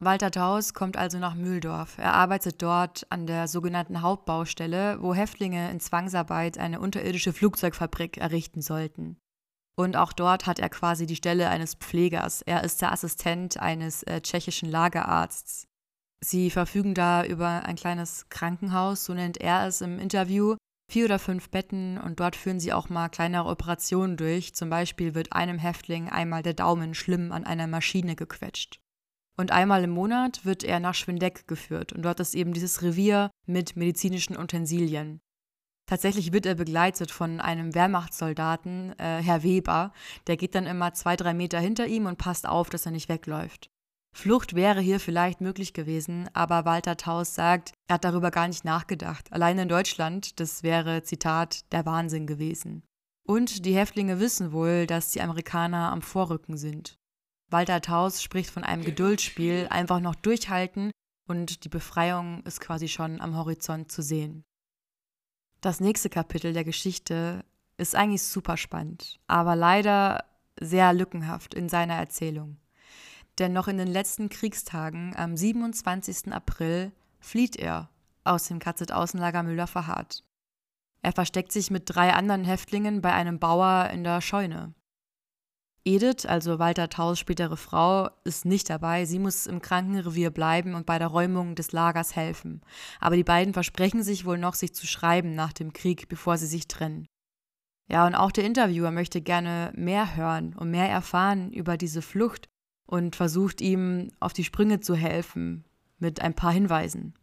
Walter 0.01 0.31
Taus 0.31 0.73
kommt 0.73 0.95
also 0.95 1.17
nach 1.19 1.35
Mühldorf. 1.35 1.97
Er 1.97 2.13
arbeitet 2.13 2.61
dort 2.61 3.05
an 3.09 3.27
der 3.27 3.49
sogenannten 3.49 4.01
Hauptbaustelle, 4.01 5.01
wo 5.01 5.13
Häftlinge 5.13 5.69
in 5.71 5.81
Zwangsarbeit 5.81 6.57
eine 6.57 6.79
unterirdische 6.79 7.33
Flugzeugfabrik 7.33 8.17
errichten 8.17 8.61
sollten. 8.61 9.17
Und 9.77 9.97
auch 9.97 10.13
dort 10.13 10.45
hat 10.45 10.59
er 10.59 10.69
quasi 10.69 11.05
die 11.05 11.17
Stelle 11.17 11.49
eines 11.49 11.75
Pflegers. 11.75 12.41
Er 12.41 12.63
ist 12.63 12.81
der 12.81 12.93
Assistent 12.93 13.59
eines 13.59 14.03
äh, 14.03 14.21
tschechischen 14.21 14.69
Lagerarzts. 14.69 15.67
Sie 16.21 16.49
verfügen 16.49 16.93
da 16.93 17.25
über 17.25 17.65
ein 17.65 17.75
kleines 17.75 18.27
Krankenhaus, 18.29 19.05
so 19.05 19.13
nennt 19.13 19.37
er 19.37 19.67
es 19.67 19.81
im 19.81 19.99
Interview, 19.99 20.55
vier 20.89 21.05
oder 21.05 21.19
fünf 21.19 21.49
Betten 21.49 21.97
und 21.97 22.19
dort 22.19 22.35
führen 22.35 22.59
sie 22.59 22.73
auch 22.73 22.89
mal 22.89 23.09
kleinere 23.09 23.47
Operationen 23.47 24.17
durch. 24.17 24.55
Zum 24.55 24.69
Beispiel 24.69 25.15
wird 25.15 25.33
einem 25.33 25.59
Häftling 25.59 26.09
einmal 26.09 26.43
der 26.43 26.53
Daumen 26.53 26.95
schlimm 26.95 27.31
an 27.31 27.45
einer 27.45 27.67
Maschine 27.67 28.15
gequetscht. 28.15 28.79
Und 29.37 29.51
einmal 29.51 29.83
im 29.83 29.91
Monat 29.91 30.43
wird 30.43 30.63
er 30.63 30.79
nach 30.79 30.95
Schwindeck 30.95 31.47
geführt 31.47 31.93
und 31.93 32.01
dort 32.01 32.19
ist 32.19 32.35
eben 32.35 32.51
dieses 32.51 32.81
Revier 32.81 33.31
mit 33.45 33.77
medizinischen 33.77 34.37
Utensilien. 34.37 35.21
Tatsächlich 35.85 36.33
wird 36.33 36.45
er 36.45 36.55
begleitet 36.55 37.09
von 37.09 37.39
einem 37.39 37.73
Wehrmachtssoldaten, 37.73 38.97
äh, 38.99 39.21
Herr 39.23 39.41
Weber, 39.43 39.93
der 40.27 40.37
geht 40.37 40.55
dann 40.55 40.67
immer 40.67 40.93
zwei, 40.93 41.15
drei 41.15 41.33
Meter 41.33 41.59
hinter 41.59 41.87
ihm 41.87 42.05
und 42.05 42.17
passt 42.17 42.47
auf, 42.47 42.69
dass 42.69 42.85
er 42.85 42.91
nicht 42.91 43.09
wegläuft. 43.09 43.71
Flucht 44.19 44.53
wäre 44.53 44.81
hier 44.81 44.99
vielleicht 44.99 45.39
möglich 45.39 45.71
gewesen, 45.71 46.29
aber 46.33 46.65
Walter 46.65 46.97
Taus 46.97 47.35
sagt, 47.35 47.71
er 47.87 47.93
hat 47.93 48.03
darüber 48.03 48.31
gar 48.31 48.49
nicht 48.49 48.65
nachgedacht. 48.65 49.31
Allein 49.31 49.57
in 49.57 49.69
Deutschland, 49.69 50.41
das 50.41 50.61
wäre, 50.61 51.03
Zitat, 51.03 51.71
der 51.71 51.85
Wahnsinn 51.85 52.27
gewesen. 52.27 52.83
Und 53.25 53.65
die 53.65 53.75
Häftlinge 53.75 54.19
wissen 54.19 54.51
wohl, 54.51 54.87
dass 54.87 55.11
die 55.11 55.21
Amerikaner 55.21 55.93
am 55.93 56.01
Vorrücken 56.01 56.57
sind. 56.57 56.97
Walter 57.49 57.79
Taus 57.79 58.21
spricht 58.21 58.49
von 58.49 58.65
einem 58.65 58.83
Geduldsspiel, 58.83 59.67
einfach 59.69 60.01
noch 60.01 60.15
durchhalten 60.15 60.91
und 61.29 61.63
die 61.63 61.69
Befreiung 61.69 62.43
ist 62.43 62.59
quasi 62.59 62.89
schon 62.89 63.21
am 63.21 63.37
Horizont 63.37 63.89
zu 63.89 64.01
sehen. 64.01 64.43
Das 65.61 65.79
nächste 65.79 66.09
Kapitel 66.09 66.51
der 66.51 66.65
Geschichte 66.65 67.45
ist 67.77 67.95
eigentlich 67.95 68.23
super 68.23 68.57
spannend, 68.57 69.17
aber 69.27 69.55
leider 69.55 70.25
sehr 70.59 70.91
lückenhaft 70.91 71.53
in 71.53 71.69
seiner 71.69 71.95
Erzählung. 71.95 72.57
Denn 73.39 73.53
noch 73.53 73.69
in 73.69 73.77
den 73.77 73.87
letzten 73.87 74.27
Kriegstagen, 74.27 75.15
am 75.15 75.37
27. 75.37 76.33
April, 76.33 76.91
flieht 77.21 77.55
er 77.55 77.89
aus 78.25 78.47
dem 78.49 78.59
KZ-Außenlager 78.59 79.43
Müller-Verhardt. 79.43 80.25
Er 81.01 81.13
versteckt 81.13 81.53
sich 81.53 81.71
mit 81.71 81.83
drei 81.85 82.13
anderen 82.13 82.43
Häftlingen 82.43 83.01
bei 83.01 83.13
einem 83.13 83.39
Bauer 83.39 83.89
in 83.93 84.03
der 84.03 84.19
Scheune. 84.19 84.73
Edith, 85.85 86.25
also 86.25 86.59
Walter 86.59 86.89
Taus 86.89 87.17
spätere 87.17 87.55
Frau, 87.55 88.09
ist 88.25 88.43
nicht 88.43 88.69
dabei. 88.69 89.05
Sie 89.05 89.17
muss 89.17 89.47
im 89.47 89.61
Krankenrevier 89.61 90.29
bleiben 90.29 90.75
und 90.75 90.85
bei 90.85 90.99
der 90.99 91.07
Räumung 91.07 91.55
des 91.55 91.71
Lagers 91.71 92.17
helfen. 92.17 92.61
Aber 92.99 93.15
die 93.15 93.23
beiden 93.23 93.53
versprechen 93.53 94.03
sich 94.03 94.25
wohl 94.25 94.37
noch, 94.37 94.55
sich 94.55 94.75
zu 94.75 94.85
schreiben 94.85 95.35
nach 95.35 95.53
dem 95.53 95.71
Krieg, 95.71 96.09
bevor 96.09 96.37
sie 96.37 96.47
sich 96.47 96.67
trennen. 96.67 97.07
Ja, 97.87 98.05
und 98.05 98.13
auch 98.13 98.31
der 98.31 98.43
Interviewer 98.43 98.91
möchte 98.91 99.21
gerne 99.21 99.71
mehr 99.73 100.17
hören 100.17 100.53
und 100.53 100.69
mehr 100.69 100.89
erfahren 100.89 101.51
über 101.53 101.77
diese 101.77 102.01
Flucht 102.01 102.49
und 102.89 103.15
versucht 103.15 103.61
ihm 103.61 104.11
auf 104.19 104.33
die 104.33 104.43
Sprünge 104.43 104.79
zu 104.79 104.95
helfen 104.95 105.63
mit 105.99 106.21
ein 106.21 106.33
paar 106.33 106.51
Hinweisen. 106.51 107.13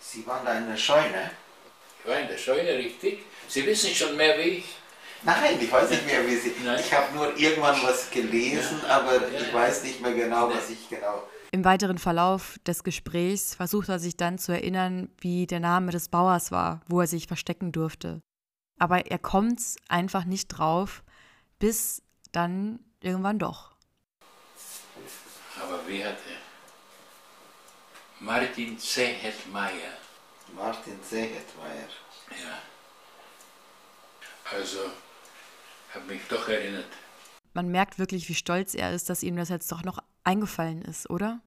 Sie 0.00 0.26
waren 0.26 0.44
da 0.44 0.58
in 0.58 0.66
der 0.66 0.76
Scheune? 0.76 1.30
Ich 2.00 2.10
war 2.10 2.18
in 2.18 2.26
der 2.26 2.36
Scheune, 2.36 2.76
richtig. 2.76 3.20
Sie 3.46 3.64
wissen 3.64 3.94
schon 3.94 4.16
mehr 4.16 4.36
wie 4.38 4.58
ich. 4.58 4.76
Nein, 5.22 5.56
ich 5.60 5.70
weiß 5.70 5.88
nicht 5.90 6.04
mehr, 6.06 6.26
wie 6.26 6.34
sie. 6.34 6.52
Nein. 6.64 6.80
Ich 6.80 6.92
habe 6.92 7.14
nur 7.14 7.36
irgendwann 7.38 7.80
was 7.84 8.10
gelesen, 8.10 8.80
ja. 8.82 8.98
aber 8.98 9.14
ja, 9.30 9.40
ich 9.40 9.54
weiß 9.54 9.84
nicht 9.84 10.00
mehr 10.00 10.14
genau, 10.14 10.50
was 10.50 10.68
ich 10.68 10.88
genau. 10.88 11.22
Im 11.52 11.64
weiteren 11.64 11.98
Verlauf 11.98 12.58
des 12.66 12.82
Gesprächs 12.82 13.54
versucht 13.54 13.88
er 13.88 14.00
sich 14.00 14.16
dann 14.16 14.38
zu 14.38 14.50
erinnern, 14.50 15.08
wie 15.20 15.46
der 15.46 15.60
Name 15.60 15.92
des 15.92 16.08
Bauers 16.08 16.50
war, 16.50 16.80
wo 16.88 17.00
er 17.00 17.06
sich 17.06 17.28
verstecken 17.28 17.70
durfte. 17.70 18.20
Aber 18.80 19.06
er 19.06 19.20
kommt 19.20 19.60
einfach 19.88 20.24
nicht 20.24 20.48
drauf, 20.48 21.04
bis 21.60 22.02
dann 22.32 22.80
irgendwann 23.00 23.38
doch. 23.38 23.73
Aber 25.64 25.88
er? 25.88 26.16
Martin 28.20 28.78
Zehetmeier. 28.78 29.94
Martin 30.54 31.02
Zehetmeier. 31.02 31.88
Ja. 32.30 32.58
Also 34.52 34.90
habe 35.94 36.04
mich 36.06 36.22
doch 36.28 36.48
erinnert. 36.48 36.86
Man 37.54 37.68
merkt 37.68 37.98
wirklich, 37.98 38.28
wie 38.28 38.34
stolz 38.34 38.74
er 38.74 38.92
ist, 38.92 39.08
dass 39.08 39.22
ihm 39.22 39.36
das 39.36 39.48
jetzt 39.48 39.70
doch 39.72 39.84
noch 39.84 39.98
eingefallen 40.22 40.82
ist, 40.82 41.08
oder? 41.08 41.40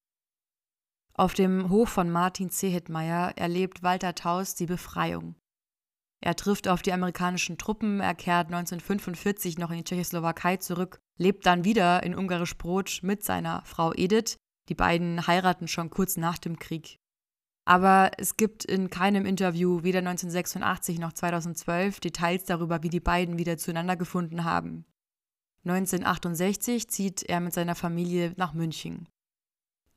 Auf 1.13 1.33
dem 1.33 1.69
Hof 1.69 1.89
von 1.89 2.09
Martin 2.09 2.49
Zehetmeier 2.49 3.33
erlebt 3.35 3.83
Walter 3.83 4.15
Taus 4.15 4.55
die 4.55 4.67
Befreiung. 4.67 5.35
Er 6.19 6.35
trifft 6.35 6.67
auf 6.67 6.81
die 6.81 6.93
amerikanischen 6.93 7.57
Truppen, 7.57 7.99
er 7.99 8.15
kehrt 8.15 8.47
1945 8.47 9.57
noch 9.57 9.69
in 9.69 9.77
die 9.77 9.83
Tschechoslowakei 9.83 10.57
zurück, 10.57 10.99
lebt 11.17 11.45
dann 11.45 11.63
wieder 11.63 12.03
in 12.03 12.15
Ungarisch-Brot 12.15 12.99
mit 13.03 13.23
seiner 13.23 13.61
Frau 13.65 13.93
Edith. 13.93 14.37
Die 14.69 14.75
beiden 14.75 15.27
heiraten 15.27 15.67
schon 15.67 15.89
kurz 15.89 16.17
nach 16.17 16.37
dem 16.37 16.59
Krieg. 16.59 16.97
Aber 17.65 18.11
es 18.17 18.37
gibt 18.37 18.65
in 18.65 18.89
keinem 18.89 19.25
Interview, 19.25 19.83
weder 19.83 19.99
1986 19.99 20.99
noch 20.99 21.13
2012, 21.13 21.99
Details 21.99 22.45
darüber, 22.45 22.81
wie 22.81 22.89
die 22.89 23.01
beiden 23.01 23.37
wieder 23.37 23.57
zueinander 23.57 23.97
gefunden 23.97 24.45
haben. 24.45 24.85
1968 25.65 26.89
zieht 26.89 27.23
er 27.23 27.41
mit 27.41 27.53
seiner 27.53 27.75
Familie 27.75 28.33
nach 28.37 28.53
München. 28.53 29.09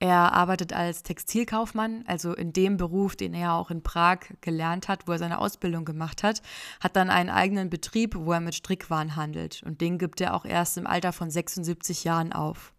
Er 0.03 0.33
arbeitet 0.33 0.73
als 0.73 1.03
Textilkaufmann, 1.03 2.05
also 2.07 2.35
in 2.35 2.53
dem 2.53 2.79
Beruf, 2.79 3.17
den 3.17 3.35
er 3.35 3.53
auch 3.53 3.71
in 3.71 3.83
Prag 3.83 4.21
gelernt 4.41 4.89
hat, 4.89 5.07
wo 5.07 5.13
er 5.13 5.19
seine 5.19 5.39
Ausbildung 5.39 5.85
gemacht 5.85 6.23
hat, 6.23 6.43
hat 6.81 6.97
dann 6.97 7.11
einen 7.11 7.29
eigenen 7.29 7.69
Betrieb, 7.69 8.15
wo 8.17 8.33
er 8.33 8.41
mit 8.41 8.55
Strickwaren 8.55 9.15
handelt 9.15 9.63
und 9.63 9.81
den 9.83 9.99
gibt 9.99 10.21
er 10.21 10.35
auch 10.35 10.47
erst 10.47 10.79
im 10.79 10.87
Alter 10.87 11.13
von 11.13 11.31
76 11.31 12.05
Jahren 12.05 12.33
auf. 12.33 12.75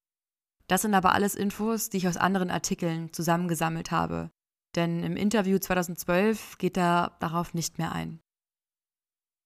Das 0.67 0.81
sind 0.81 0.95
aber 0.95 1.13
alles 1.13 1.35
Infos, 1.35 1.89
die 1.89 1.97
ich 1.97 2.07
aus 2.07 2.17
anderen 2.17 2.49
Artikeln 2.49 3.13
zusammengesammelt 3.13 3.91
habe 3.91 4.31
denn 4.75 5.03
im 5.03 5.17
Interview 5.17 5.57
2012 5.57 6.57
geht 6.57 6.77
er 6.77 7.17
darauf 7.19 7.53
nicht 7.53 7.77
mehr 7.77 7.91
ein. 7.91 8.21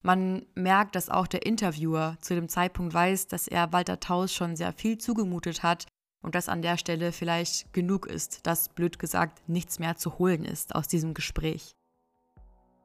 Man 0.03 0.45
merkt, 0.53 0.95
dass 0.95 1.09
auch 1.09 1.25
der 1.25 1.47
Interviewer 1.47 2.17
zu 2.21 2.35
dem 2.35 2.47
Zeitpunkt 2.47 2.93
weiß, 2.93 3.27
dass 3.27 3.47
er 3.47 3.73
Walter 3.73 3.99
Taus 3.99 4.33
schon 4.33 4.55
sehr 4.55 4.71
viel 4.71 4.99
zugemutet 4.99 5.63
hat 5.63 5.87
und 6.25 6.33
dass 6.33 6.49
an 6.49 6.63
der 6.63 6.77
Stelle 6.77 7.11
vielleicht 7.11 7.71
genug 7.71 8.07
ist, 8.07 8.47
dass 8.47 8.69
blöd 8.69 8.97
gesagt 8.97 9.47
nichts 9.47 9.77
mehr 9.77 9.95
zu 9.95 10.17
holen 10.17 10.43
ist 10.43 10.73
aus 10.73 10.87
diesem 10.87 11.13
Gespräch. 11.13 11.75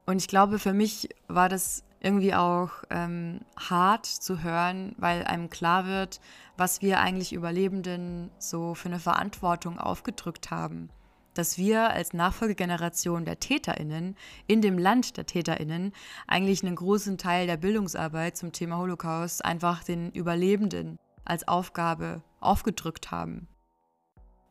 Und 0.04 0.18
ich 0.18 0.28
glaube, 0.28 0.58
für 0.58 0.74
mich 0.74 1.08
war 1.26 1.48
das 1.48 1.82
irgendwie 2.00 2.34
auch 2.34 2.70
ähm, 2.90 3.40
hart 3.58 4.04
zu 4.04 4.42
hören, 4.42 4.94
weil 4.98 5.24
einem 5.24 5.48
klar 5.48 5.86
wird, 5.86 6.20
was 6.58 6.82
wir 6.82 7.00
eigentlich 7.00 7.32
Überlebenden 7.32 8.30
so 8.38 8.74
für 8.74 8.90
eine 8.90 9.00
Verantwortung 9.00 9.78
aufgedrückt 9.78 10.50
haben 10.50 10.90
dass 11.34 11.56
wir 11.56 11.90
als 11.90 12.12
Nachfolgegeneration 12.12 13.24
der 13.24 13.38
Täterinnen 13.38 14.16
in 14.48 14.60
dem 14.60 14.76
Land 14.76 15.16
der 15.16 15.26
Täterinnen 15.26 15.92
eigentlich 16.26 16.64
einen 16.64 16.74
großen 16.74 17.18
Teil 17.18 17.46
der 17.46 17.56
Bildungsarbeit 17.56 18.36
zum 18.36 18.50
Thema 18.50 18.78
Holocaust 18.78 19.44
einfach 19.44 19.84
den 19.84 20.10
Überlebenden 20.10 20.98
als 21.24 21.46
Aufgabe 21.46 22.22
aufgedrückt 22.40 23.10
haben. 23.10 23.48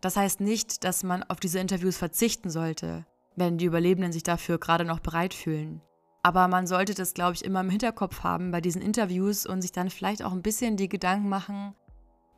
Das 0.02 0.16
heißt 0.16 0.40
nicht, 0.40 0.84
dass 0.84 1.04
man 1.04 1.24
auf 1.24 1.40
diese 1.40 1.60
Interviews 1.60 1.98
verzichten 1.98 2.50
sollte, 2.50 3.06
wenn 3.36 3.58
die 3.58 3.66
Überlebenden 3.66 4.12
sich 4.12 4.24
dafür 4.24 4.58
gerade 4.58 4.86
noch 4.86 5.00
bereit 5.00 5.34
fühlen. 5.34 5.82
Aber 6.24 6.48
man 6.48 6.68
sollte 6.68 6.94
das, 6.94 7.14
glaube 7.14 7.34
ich, 7.34 7.46
immer 7.46 7.62
im 7.62 7.70
Hinterkopf 7.70 8.24
haben 8.24 8.52
bei 8.52 8.62
diesen 8.62 8.82
Interviews 8.82 9.46
und 9.46 9.62
sich 9.62 9.72
dann 9.72 9.90
vielleicht 9.90 10.24
auch 10.24 10.32
ein 10.32 10.42
bisschen 10.42 10.78
die 10.78 10.90
Gedanken 10.90 11.30
machen, 11.30 11.76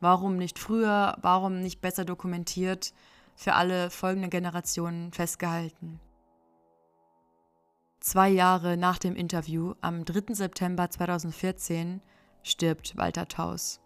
warum 0.00 0.36
nicht 0.36 0.58
früher, 0.58 1.16
warum 1.20 1.60
nicht 1.60 1.80
besser 1.80 2.04
dokumentiert 2.04 2.92
für 3.34 3.54
alle 3.54 3.90
folgenden 3.90 4.30
Generationen 4.30 5.12
festgehalten. 5.12 6.00
Zwei 8.00 8.28
Jahre 8.30 8.76
nach 8.76 8.98
dem 8.98 9.14
Interview, 9.14 9.74
am 9.80 10.04
3. 10.04 10.34
September 10.34 10.90
2014, 10.90 12.00
stirbt 12.42 12.96
Walter 12.96 13.28
Taus. 13.28 13.81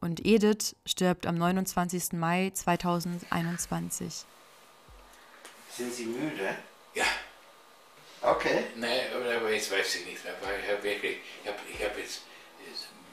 Und 0.00 0.24
Edith 0.24 0.74
stirbt 0.86 1.26
am 1.26 1.34
29. 1.36 2.12
Mai 2.14 2.50
2021. 2.54 4.24
Sind 5.76 5.92
Sie 5.94 6.06
müde? 6.06 6.54
Ja. 6.94 7.04
Okay. 8.22 8.64
Nein, 8.76 9.00
aber 9.14 9.50
jetzt 9.52 9.70
weiß 9.70 9.94
ich 9.96 10.06
nicht 10.06 10.24
mehr, 10.24 10.34
weil 10.42 10.60
ich 10.64 10.70
habe 10.70 10.82
wirklich, 10.82 11.18
ich 11.42 11.48
habe 11.48 11.58
ich 11.72 11.84
hab 11.84 11.98
jetzt, 11.98 12.22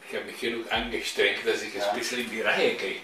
ich 0.10 0.16
habe 0.16 0.26
mich 0.26 0.40
genug 0.40 0.72
angestrengt, 0.72 1.46
dass 1.46 1.62
ich 1.62 1.76
es 1.76 1.84
Ja. 1.84 1.92
ein 1.92 1.98
bisschen 1.98 2.20
in 2.20 2.30
die 2.30 2.42
Reihe 2.42 2.76
kriege. 2.76 3.00